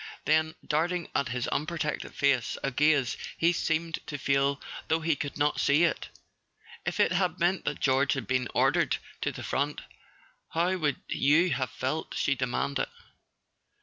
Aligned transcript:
Then, 0.25 0.55
darting 0.65 1.09
at 1.13 1.27
his 1.29 1.47
unprotected 1.49 2.15
face 2.15 2.57
a 2.63 2.71
gaze 2.71 3.17
he 3.37 3.53
seemed 3.53 3.99
to 4.07 4.17
feel 4.17 4.59
though 4.87 5.01
he 5.01 5.15
could 5.15 5.37
not 5.37 5.59
see 5.61 5.83
it: 5.83 6.09
"If 6.87 6.99
it 6.99 7.11
had 7.11 7.37
meant 7.39 7.65
that 7.65 7.81
George 7.81 8.13
had 8.13 8.25
been 8.25 8.47
ordered 8.55 8.97
to 9.21 9.31
the 9.31 9.43
front, 9.43 9.81
how 10.53 10.75
would 10.77 10.99
you 11.07 11.51
have 11.51 11.69
felt?" 11.69 12.15
she 12.17 12.33
demanded. 12.33 12.87